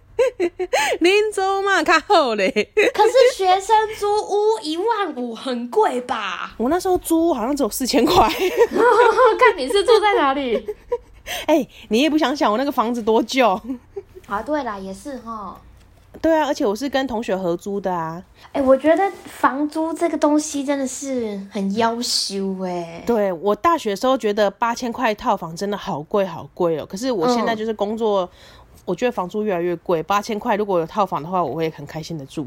[1.00, 2.50] 林州嘛，看好嘞。
[2.92, 6.52] 可是学生租屋一万五很贵吧？
[6.58, 8.26] 我那时候租屋好像只有四千块。
[8.28, 10.56] 看你是住在哪里？
[11.46, 13.48] 哎、欸，你也不想想我那个房子多旧。
[14.26, 15.60] 啊，对啦，也是哈。
[16.20, 18.22] 对啊，而且我是跟同学合租的啊。
[18.52, 23.02] 哎、欸，我觉得房租这个东西真的是很要羞哎。
[23.06, 28.28] 对，我大学的时候觉得八千块套房真的好贵好贵哦，可是我现在就是工作，嗯、
[28.84, 30.02] 我觉得房租越来越贵。
[30.02, 32.46] 八千块如果有套房的话，我会很开心的住。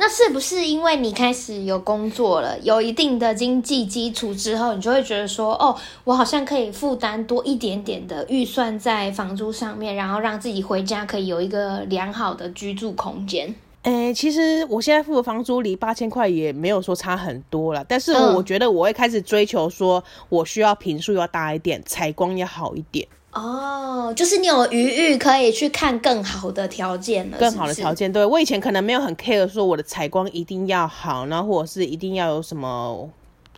[0.00, 13.54] 那是不是因为你开始有工作了，有一定的经济基础之后，你就会觉得说，哦，我好像可以负担多一点点的预算在房租上面，然后让自己回家可以有一个良好的居住空间？
[13.82, 23.06] 诶、欸，其实我现在付的房租离八千块也没有说差很多了，但是我觉得我会开始追求说，我需要平数要大一点，采光要好一点。
[23.32, 28.12] 哦，就是你有余裕可以去看更好的条件了，更好的条件。
[28.12, 33.08] 对，我以前可能没有很 care 说我的采光一定要好，然后或者是一定要有什么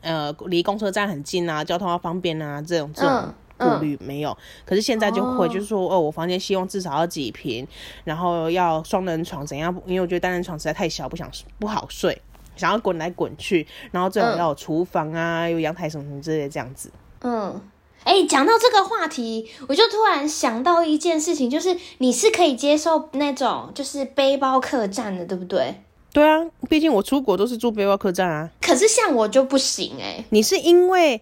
[0.03, 4.31] 呃离公车站很近啊，交通要方便啊这种这种顾虑没有。
[4.33, 7.67] 嗯嗯、可是现在就会就是说哦，哦，我房间希望至少要几平，
[8.05, 9.75] 然后要双人床怎样？
[9.87, 12.21] 因为我觉得单人床实在太小，不想不好睡，
[12.57, 16.91] 想要滚来滚去，然后最好要有厨房啊，嗯、有阳台什么什么之类的这样子。
[17.23, 17.59] 嗯。
[18.05, 25.75] 哎，讲到这个话题，我就突然想到一件事情，就是你是可以接受那种就是背包客栈的，对不对？
[26.13, 28.51] 对啊，毕竟我出国都是住背包客栈啊。
[28.61, 30.25] 可是像我就不行哎。
[30.31, 31.21] 你是因为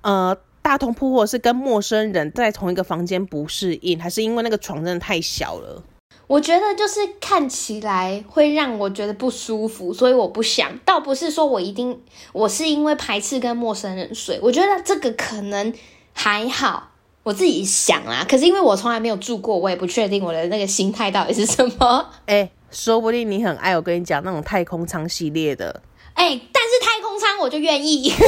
[0.00, 5.82] 呃大通铺或是跟陌生人在同一个房间不适应，还是因为那个床真的太小了？
[6.26, 10.76] 我觉得就是看起来会让我觉得不舒服，所以我不想。
[10.84, 12.00] 倒不是说我一定，
[12.32, 14.40] 我是因为排斥跟陌生人睡。
[14.42, 15.72] 我觉得这个可能。
[16.18, 16.88] 还好，
[17.22, 18.26] 我自己想啦。
[18.28, 22.10] 可是因为我从来没有住过，我也不确定我的那个心态到底是什么。
[22.24, 25.82] 哎、欸，说不定你很爱我跟你讲那种太空舱系列的。
[26.14, 28.10] 哎、欸，但是太空舱我就愿意。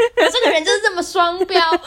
[0.00, 1.60] 我这个人就是这么双标。
[1.62, 1.78] 而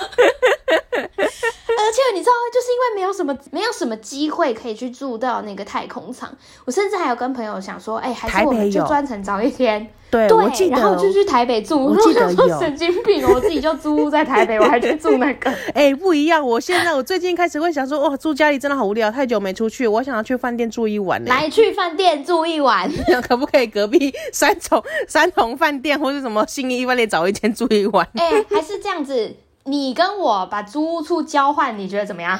[1.92, 6.32] 且你知道，就是因为没有什么没有什么机会可以去住到那个太空舱，
[6.66, 9.92] 我甚至还有跟朋友想说，哎、欸，还是我们就专程找一天。
[10.14, 11.84] 对，对，我记得，然后就去台北住。
[11.84, 15.50] 我记得有神经病，我自己就租屋在台北， 我还去住那个。
[15.74, 16.46] 哎、欸，不一样。
[16.46, 21.24] 我现在我最近开始会想说，哇，住家里真的好无聊，太久没出去，我想要去饭店住一晚。
[21.26, 22.88] 来去饭店住一晚，
[23.28, 23.66] 可不可以？
[23.66, 28.08] 隔壁三重 三重饭店或是什么新义饭店找一间住一晚？
[28.14, 32.40] 哎、欸，还是这样子，你跟我把租屋处交换，你觉得怎么样？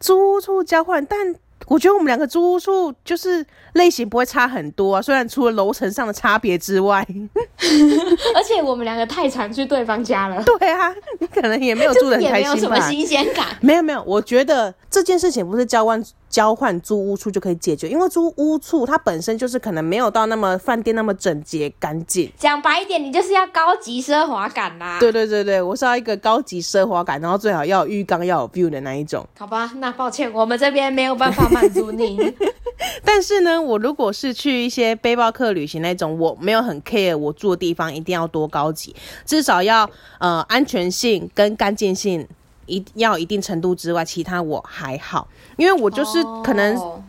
[0.00, 1.34] 租屋处交换，但。
[1.66, 3.44] 我觉得我们两个租屋处就是
[3.74, 7.06] 类型不会差很多啊，虽然除了楼层上的差别之外，
[8.34, 10.42] 而且我们两个太常去对方家了。
[10.44, 12.54] 对啊，你可能也没有住的很开心吧？
[12.54, 13.46] 也没有什么新鲜感。
[13.60, 16.02] 没有没有，我觉得这件事情不是交换。
[16.32, 22.32] 交换租屋处就可以解决，因为租屋处它本身就是可能没有到那么饭店那么整洁干净。
[22.38, 24.96] 讲白一点，你就是要高级奢华感啦。
[24.98, 29.22] 对对对对，我是要一个高级奢华感，然后最好要有浴缸，要有 view 的那一种。
[29.38, 32.34] 好吧，那抱歉，我们这边没有办法满足你。
[33.04, 38.94] 但是呢，我如果是去一些背包客旅行那种，我没有很 care 我住的地方一定要多高级，
[39.24, 42.26] 至少要呃安全性跟干净性。
[42.66, 47.02] 一要一定程度之外，其他我还好，因为我就是可能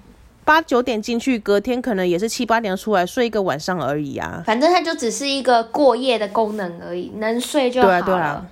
[0.44, 4.42] 八九点进去，隔天可能也是七八点出来睡一个晚上而已啊。
[4.48, 8.02] 反正它就只是一个过夜的功能而已，能睡就好了。
[8.02, 8.46] 对啊，对啊。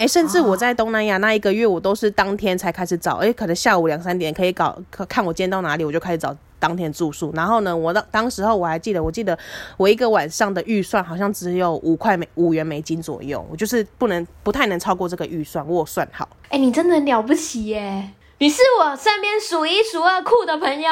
[0.00, 6.34] 哎、欸，甚至我在东南亚那一个月，我都是当天才开始找，哎、欸，可能下午两三点可以搞，看我今天到哪里，我就开始找。
[6.58, 9.36] 当天住宿，然后呢，我当当时候我还记得，我记得
[9.78, 16.28] 我一个晚上的预算好像只有五块美五元美金左右，我就是不能不太能超过这个预算，我算好。
[16.48, 18.10] 哎、欸，你真的很了不起耶！
[18.36, 20.90] 你是我身边数一数二酷的朋友。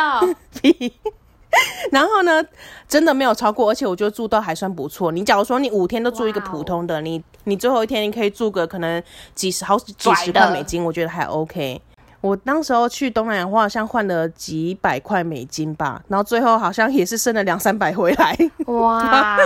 [1.90, 2.44] 然后呢，
[2.86, 5.10] 真的没有超过，而且我觉得住都还算不错。
[5.10, 9.02] 你假如说你五天都住一个普通的你你最后一天你可以住个可能
[9.34, 11.80] 几十好几十块美金，我觉得还 OK。
[12.20, 18.36] 我当时候去东南亚，好像换了几百块美金吧，然后最后好像也是剩了两三百回来。
[18.66, 19.38] 哇，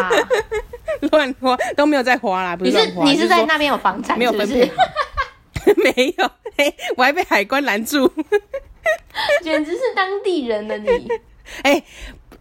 [1.13, 2.71] 乱花都没有再花啦，不是。
[2.71, 4.19] 你是你是在那边有房产？
[4.19, 4.71] 没有分配？
[5.77, 8.11] 没有，嘿，我还被海关拦住，
[9.43, 11.09] 简直是当地人了你。
[11.63, 11.85] 哎、欸，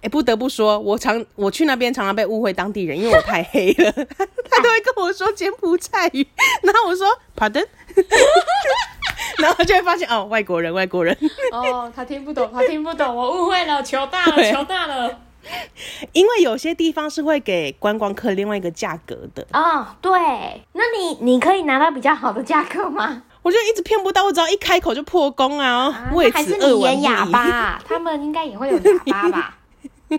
[0.01, 3.91] 哎，不得不说，我常我去那边常常被误会当地人，因为我太黑了，
[4.49, 6.25] 他都会跟我说柬埔寨语，
[6.63, 7.65] 然后我说 Pardon，
[9.37, 11.15] 然后就会发现哦，外国人，外国人。
[11.51, 15.19] 哦，他听不懂，他听不懂，我误会了，求大了，求大了。
[16.13, 19.45] 因为有些地方是会给观光客另外一个价格的。
[19.53, 20.11] 哦，对，
[20.73, 23.23] 那你你可以拿到比较好的价格吗？
[23.43, 25.85] 我就一直骗不到，我只要一开口就破功啊！
[25.89, 27.81] 啊为还是你演哑巴？
[27.87, 29.57] 他们应该也会有哑巴吧？
[30.09, 30.17] 哎、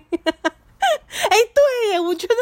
[1.37, 2.35] 欸，对耶，我觉得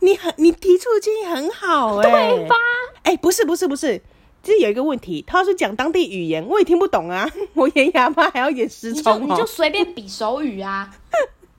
[0.00, 2.54] 你很，你提出的建议很好，哎，对吧？
[3.02, 3.98] 哎、欸，不是，不是，不是，
[4.42, 7.28] 就是有一个问题，他要是讲当地语言，我也听不懂啊！
[7.54, 10.88] 我演哑巴还要演失聪，你就随便比手语啊！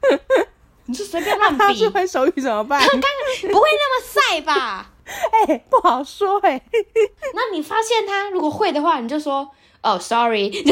[0.86, 2.80] 你就随便乱比，他是会手语怎么办？
[2.82, 3.02] 不会
[3.42, 4.92] 那么晒吧？
[5.48, 6.64] 哎、欸，不好说哎、欸。
[7.34, 9.50] 那你发现他如果会的话，你就说
[9.82, 10.50] 哦，sorry，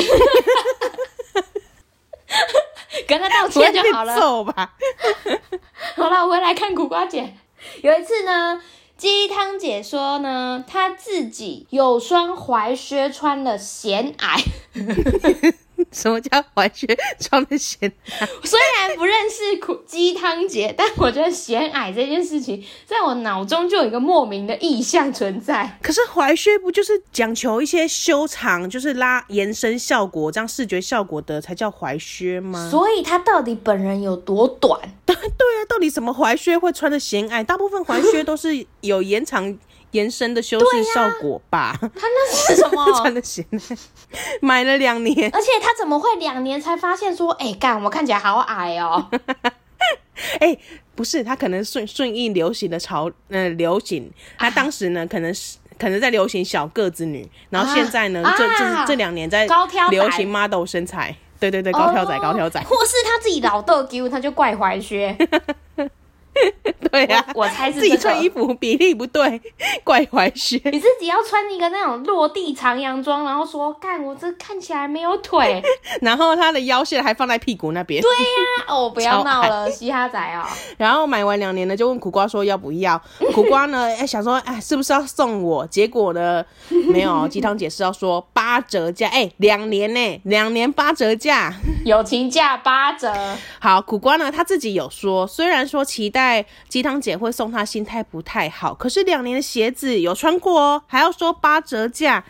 [3.08, 4.16] 跟他道歉就好了。
[4.20, 4.74] 走吧。
[5.96, 7.36] 好了，我回来看苦瓜姐。
[7.82, 8.62] 有一次呢，
[8.98, 14.38] 鸡汤姐说呢，她自己有双踝靴穿了显矮。
[15.94, 16.88] 什么叫踝靴
[17.20, 18.28] 穿的显矮？
[18.44, 25.78] 虽然不认识苦鸡汤姐， 但我觉得显矮这件事情，在我脑中就有一个莫名的意象存在。
[25.82, 32.70] 可是踝靴不就是讲求一些修长，就是拉延伸效果，这样视觉效果的才叫踝靴吗？
[32.72, 34.80] 所以他到底本人有多短？
[35.06, 37.44] 对对啊，到底什么踝靴会穿的显矮？
[37.44, 39.58] 大部分踝靴都是有延长。
[39.92, 42.92] 延伸的修饰效果吧，他那是什么？
[43.00, 43.46] 穿的鞋，
[44.42, 49.20] 买了两年，而且他怎么会两年才发现说，哎、欸，干，我看起来好矮哦、喔。
[50.40, 50.60] 哎、欸，
[50.96, 54.12] 不是，他可能顺顺应流行的潮，呃，流行。
[54.38, 59.48] 他当时呢，可能是可能在流行小个子女，然后现在呢，啊、这这这两年在
[59.90, 65.18] 流行 model 身材，对对对，高挑仔，高挑仔， 或是他自己老逗 Q，，他就怪踝靴。
[66.92, 69.42] 对呀、啊，我猜是、这个、自己穿衣服比例不对，
[69.84, 70.60] 怪怀靴。
[70.66, 75.62] 你自己要穿一个那种落地长洋装，然后说：“干，我这看起来没有腿。
[76.02, 78.02] ”然后他的腰线还放在屁股那边。
[78.02, 80.46] 对呀、啊， 哦，不要闹了，嘻哈仔哦。
[80.78, 83.02] 然后买完两年呢，就问苦瓜说要不要？
[83.34, 85.66] 苦瓜呢，哎，想说，哎，是不是要送我？
[85.68, 86.44] 结果呢，
[86.90, 87.28] 没有。
[87.28, 91.54] 鸡汤姐是要说八折价，哎，两年呢，两年八折价，
[91.86, 93.14] 友情价八折。
[93.60, 96.21] 好，苦瓜呢，他自己有说，虽然说期待。
[96.22, 98.76] 在鸡汤姐会送她，心态不太好。
[98.76, 102.24] 可是两年的鞋子有穿过哦，还要说八折价。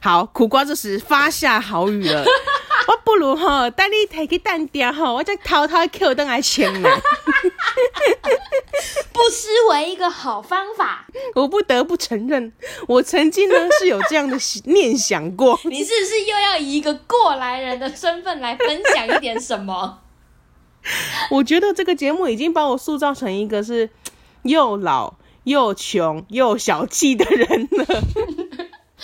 [0.00, 2.22] 好，苦瓜这时发下好语了，
[2.88, 6.88] 我不如哈带你提去单店哈，我再偷偷 Q 灯来签呢。
[9.12, 11.06] 不失为一个好方法。
[11.34, 12.52] 我不得不承认，
[12.86, 15.58] 我曾经呢是有这样的念想过。
[15.64, 19.98] 你是不是又要以一个过来人的身份来分享一点什么？
[21.30, 23.88] 我觉得这个节目已经把我塑造成一个是
[24.42, 28.02] 又老又穷又小气的人了。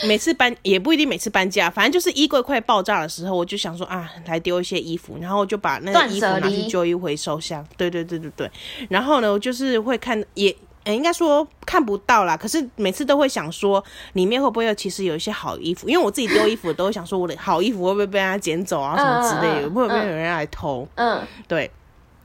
[0.09, 7.65] 每次搬也不一定每次搬家，反正就是衣柜快爆炸的时候，我就想说啊，来丢一些衣服，然后就把那个衣服拿去旧衣回收箱。
[7.77, 8.51] 对对对对对。
[8.89, 10.55] 然后呢，我就是会看，也
[10.93, 12.37] 应该说看不到啦。
[12.37, 13.83] 可是每次都会想说，
[14.15, 15.89] 里面会不会有其实有一些好衣服？
[15.89, 20.87] 因为我自己丢衣服都会想说，我的好衣服会不会被人家捡走啊什么之类的，会不会有人来偷？
[20.97, 21.71] 嗯，对。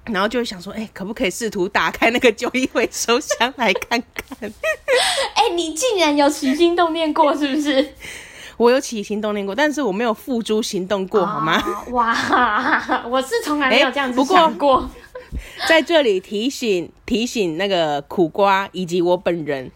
[0.05, 4.37] 然后就会想说，哎、欸，可不可以试图打开那个旧衣回收箱来看看？
[5.35, 7.93] 哎、欸，你竟然有起心动念过，是不是？
[8.57, 11.61] 我有起心动念过，但是我没有付诸行动过，哦、好吗？
[11.91, 14.79] 哇，我是从来没有这样子想过。
[14.79, 14.87] 欸
[15.67, 19.69] 在这里提醒提醒那个苦瓜以及我本人，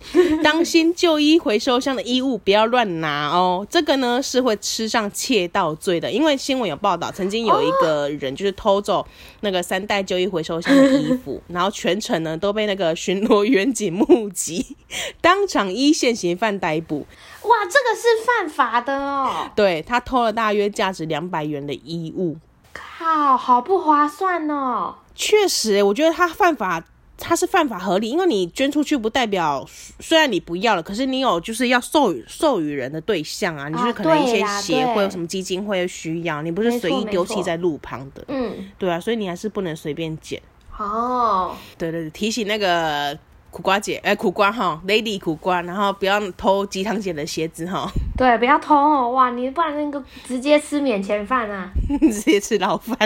[0.43, 3.65] 当心旧衣回收箱的衣物不要乱拿哦。
[3.69, 9.05] 这个呢是会吃上窃盗罪的，因为新闻有报道，曾经有一个人就是偷走
[9.41, 14.75] 那个三代旧衣回收箱的衣服， 然后全程呢都被那个巡逻员警目击，
[15.21, 17.05] 当场一线行犯逮捕。
[17.43, 19.49] 哇，这个是犯法的哦。
[19.55, 22.37] 对，他偷了大约价值两百元的衣物，
[22.71, 24.95] 靠，好不划算哦。
[25.15, 26.83] 确实，我觉得他犯法，
[27.17, 29.65] 他是犯法合理，因为你捐出去不代表，
[29.99, 40.41] 虽然你不要了，可是你有就是要授予授予人的对象啊，你就是可能一些协会、什么基金会需要，你不是随意丢弃在路旁的，嗯，对啊，所以你还是不能随便捡。
[40.77, 43.17] 哦，对对对，提醒那个。
[43.53, 47.87] 苦瓜姐，哎、欸，苦瓜哈，Lady 苦瓜，然后不要偷鸡汤姐的鞋子哈。
[48.17, 51.69] 对，不要偷哦，哇，你不然那个直接吃免钱饭啊，
[52.01, 52.97] 直接吃牢饭，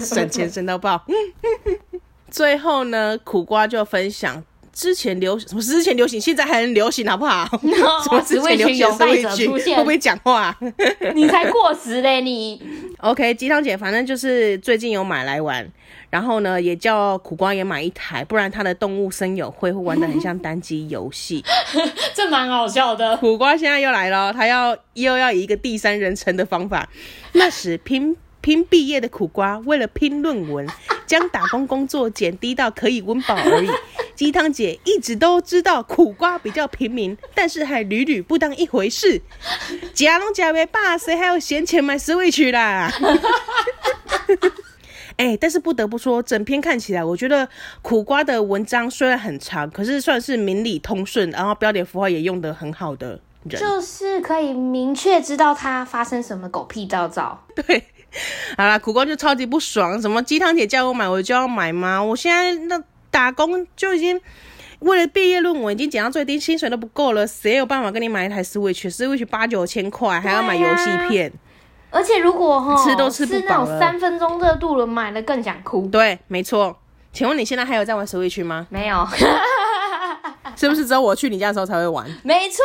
[0.00, 1.02] 省钱省到爆。
[2.30, 4.40] 最后呢，苦瓜就分享
[4.76, 7.48] 之前流什么之前流行，现在还很流行，好不好
[8.04, 10.54] 什么之前流行的 Switch 会不会讲话？
[11.16, 12.62] 你才过时嘞，你
[13.00, 15.66] OK，鸡汤姐反正就是最近有买来玩，
[16.10, 21.42] 然后呢也叫苦瓜也买一台，不然他的动物森友会会玩得很像单机游戏。
[22.12, 23.16] 这蛮好笑的。
[23.16, 26.86] 苦瓜现在又来了，他要又要以一个第三人称的方法。
[27.32, 30.66] 那时拼拼毕业的苦瓜，为了拼论文，
[31.06, 33.70] 将打工工作减低到可以温饱而已。
[34.16, 39.20] 鸡汤姐一直都知道苦瓜比较平民，但是还屡屡不当一回事。
[39.92, 42.90] 假龙假为爸，谁还有闲钱买 Switch 啦？
[45.18, 47.48] 哎、欸，但是不得不说，整篇看起来，我觉得
[47.82, 57.46] 苦瓜的文章虽然很长，可是算是明理通顺，然后标点符号也用得很好的人，就是可以明确知道他发生什么狗屁倒灶。
[57.54, 57.84] 对，
[58.56, 62.02] 好啦，苦瓜就超级不爽，什么鸡汤姐叫我买，我就要买吗？
[62.02, 62.82] 我现在那。
[63.16, 64.20] 打工就已经
[64.80, 71.32] 为了毕业论文已经减到最低，薪水都不够了，谁有办法跟你买一台 Switch？Switch 八九千块，还要买游戏片，
[71.90, 75.86] 而且如果哈吃都吃不饱了，三分钟热度了，买了更想哭。
[75.86, 76.76] 对，没错。
[77.10, 78.66] 请问你现在还有在玩 Switch 吗？
[78.68, 79.08] 没有，
[80.54, 82.06] 是不是只有我去你家的时候才会玩？
[82.22, 82.62] 没错。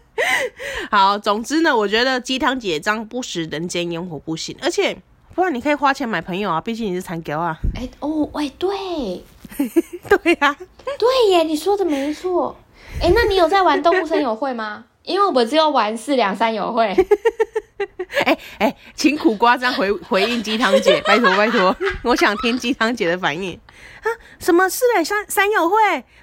[0.90, 4.96] 好，总之呢，我觉得鸡汤姐这样不食人间烟火不行，而且
[5.34, 7.58] 不然你可以花钱买朋友啊，毕竟你是残狗啊。
[7.74, 9.22] 哎、欸、哦，喂，对。
[10.22, 10.56] 对呀、啊，
[10.98, 12.56] 对耶，你说的没错。
[13.00, 14.84] 哎，那你有在玩动物森友会吗？
[15.02, 16.94] 因为我只有玩四两三友会。
[18.24, 23.58] 哎哎，请苦瓜这样回回应鸡汤姐， 拜托拜托，我想听鸡汤姐的反应。
[24.02, 24.06] 啊，
[24.40, 25.76] 什么四两三三友会？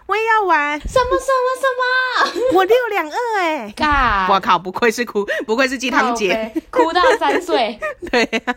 [0.08, 0.80] 我也要玩。
[0.82, 2.58] 什么什么什么？
[2.58, 3.74] 我六两二哎！
[3.76, 4.28] 嘎！
[4.30, 7.80] 我靠，不愧是哭，不愧是鸡汤姐，哭到三岁。
[8.12, 8.56] 对、啊。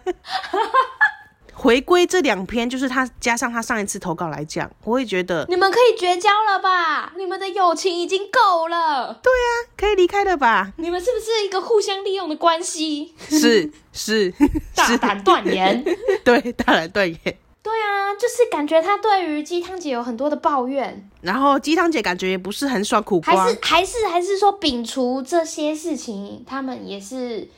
[1.60, 7.12] 回归这两篇，就是他加上他上一次投稿来讲，我会觉得你们可以绝交了吧？
[7.16, 9.12] 你们的友情已经够了。
[9.20, 10.72] 对啊，可以离开了吧？
[10.76, 13.12] 你们是不是一个互相利用的关系？
[13.28, 14.32] 是是，
[14.72, 15.84] 大胆断言。
[16.22, 17.18] 对，大胆断言。
[17.60, 27.48] 对啊，就是感觉他对于鸡汤姐有很多的抱怨，然后鸡汤姐感觉也不是很爽苦瓜，还是还是还是说摒除这些事情，他们也是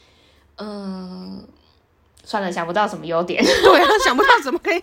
[0.57, 1.46] 嗯。
[2.30, 3.42] 算了，想不到什么优点。
[3.64, 4.80] 对啊，想不到怎么可以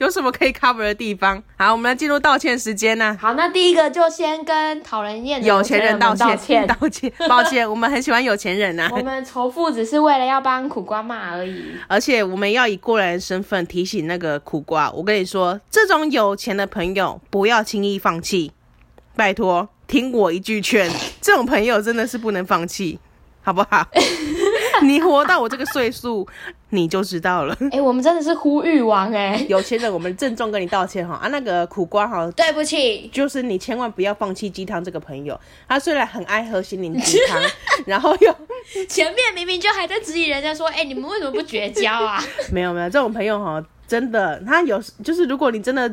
[0.00, 1.42] 有什么可以 cover 的地方。
[1.58, 3.14] 好，我们来进入道歉时间呢。
[3.20, 8.90] 好，那第一个就先跟讨人厌的有钱人道歉， 道歉，抱歉，我们很喜欢有钱人呐、啊。
[8.92, 11.62] 我们仇富只是为了要帮苦瓜骂而已。
[11.86, 18.50] 而且我们要以过来人身份提醒那个苦瓜，我跟你说，这种有钱的朋友不要轻易放弃，
[19.14, 22.98] 拜托，听我一句劝，这种朋友真的是不能放弃，
[23.42, 23.86] 好不好？
[24.86, 26.26] 你活到我这个岁数，
[26.70, 27.56] 你就知道了。
[27.72, 29.46] 哎、欸，我们真的是呼吁王哎、欸！
[29.48, 31.28] 有钱人，我们郑重跟你道歉哈啊！
[31.28, 35.38] 那个苦瓜哈，对不起，就是你千万不要放弃鸡汤这个朋友。
[35.68, 37.40] 他虽然很爱喝心灵鸡汤，
[37.86, 38.34] 然后又
[38.88, 42.22] 前面明明就还在质疑人家说，哎、欸，你们为什么不绝交啊？
[42.52, 43.62] 没有没有，这种朋友哈。
[43.90, 45.90] 真的，他有就是，如果你真的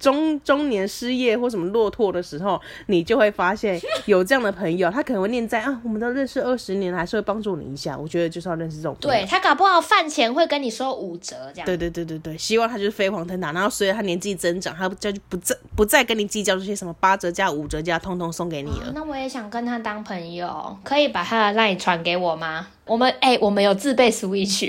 [0.00, 7.98] 中中年失业或什么落拓的时候，你就会发现有这样的朋友，他可能会念在啊，我们都认识二十年了，还是会帮助你一下。
[7.98, 9.18] 我觉得就是要认识这种朋友。
[9.18, 11.66] 对，他搞不好饭钱会跟你说五折这样。
[11.66, 18.86] 对对对对对，希望他就是飞黄腾达，然后随着他年纪增长，他就不再不再跟你计较这些什么八折价、五折价，通通送给你了。
[18.86, 22.68] 哦，那我也想跟他当朋友，可以把他的 LINE 传给我吗？
[22.86, 24.66] 我们哎、欸，我们有自备 Switch，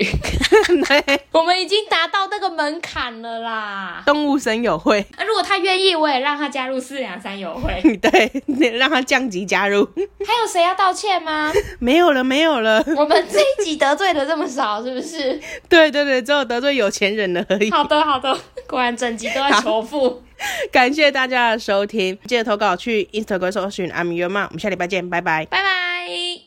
[0.88, 4.02] 对我们已经达到那个门槛了啦。
[4.06, 7.80] 动物森友会，那、啊、如果他愿意，我也让他加入四两三友会。
[7.98, 8.30] 对，
[8.78, 9.84] 让他降级加入。
[9.96, 11.52] 还有谁要道歉吗？
[11.78, 12.82] 没有了，没有了。
[12.96, 15.40] 我们这一集得罪的这么少，是不是？
[15.68, 17.70] 对对对，只有得罪有钱人了而已。
[17.70, 18.36] 好的好的，
[18.66, 20.22] 果然整集都在仇富。
[20.70, 24.46] 感谢大家的收听，记得投稿去 Instagram 搜寻 I'm Your Mom。
[24.48, 26.45] 我们下礼拜见，拜拜，拜拜。